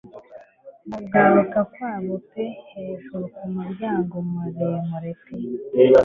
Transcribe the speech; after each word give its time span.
Mugaruka 0.89 1.59
kwabo 1.73 2.13
pe 2.29 2.45
hejuru 2.69 3.25
kumurongo 3.35 4.15
muremure 4.31 5.11
pe 5.21 5.35